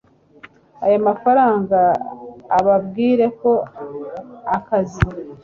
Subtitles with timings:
[0.85, 1.79] aya mafaranga
[2.59, 3.51] ubabwire ko
[4.57, 5.01] akazi